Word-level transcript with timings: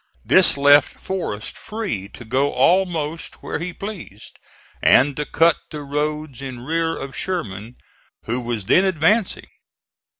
This 0.25 0.57
left 0.57 0.99
Forrest 0.99 1.55
free 1.55 2.07
to 2.09 2.25
go 2.25 2.51
almost 2.53 3.43
where 3.43 3.59
he 3.59 3.71
pleased, 3.71 4.39
and 4.81 5.15
to 5.15 5.27
cut 5.27 5.57
the 5.69 5.83
roads 5.83 6.41
in 6.41 6.61
rear 6.65 6.97
of 6.97 7.15
Sherman 7.15 7.75
who 8.23 8.41
was 8.41 8.65
then 8.65 8.83
advancing. 8.83 9.49